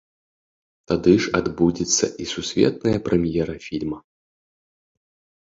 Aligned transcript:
Тады 0.91 1.13
ж 1.25 1.33
адбудзецца 1.39 2.05
і 2.25 2.27
сусветная 2.33 2.95
прэм'ера 3.09 3.55
фільма. 3.69 3.99